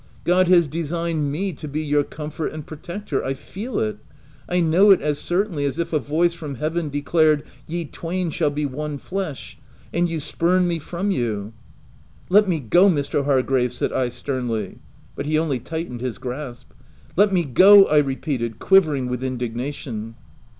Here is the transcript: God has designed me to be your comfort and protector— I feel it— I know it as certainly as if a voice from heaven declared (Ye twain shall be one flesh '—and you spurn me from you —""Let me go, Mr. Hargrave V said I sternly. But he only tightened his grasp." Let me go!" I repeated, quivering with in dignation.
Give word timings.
God 0.23 0.47
has 0.47 0.67
designed 0.67 1.31
me 1.31 1.53
to 1.53 1.67
be 1.67 1.79
your 1.81 2.03
comfort 2.03 2.53
and 2.53 2.65
protector— 2.65 3.23
I 3.23 3.35
feel 3.35 3.77
it— 3.79 3.99
I 4.49 4.59
know 4.59 4.89
it 4.89 4.99
as 4.99 5.19
certainly 5.19 5.63
as 5.63 5.77
if 5.77 5.93
a 5.93 5.99
voice 5.99 6.33
from 6.33 6.55
heaven 6.55 6.89
declared 6.89 7.43
(Ye 7.67 7.85
twain 7.85 8.31
shall 8.31 8.49
be 8.49 8.65
one 8.65 8.97
flesh 8.97 9.59
'—and 9.93 10.09
you 10.09 10.19
spurn 10.19 10.67
me 10.67 10.79
from 10.79 11.11
you 11.11 11.53
—""Let 12.29 12.49
me 12.49 12.59
go, 12.59 12.89
Mr. 12.89 13.25
Hargrave 13.25 13.69
V 13.69 13.75
said 13.75 13.93
I 13.93 14.09
sternly. 14.09 14.79
But 15.15 15.27
he 15.27 15.37
only 15.37 15.59
tightened 15.59 16.01
his 16.01 16.17
grasp." 16.17 16.71
Let 17.15 17.31
me 17.31 17.43
go!" 17.45 17.85
I 17.85 17.97
repeated, 17.99 18.57
quivering 18.57 19.07
with 19.07 19.23
in 19.23 19.37
dignation. 19.37 20.15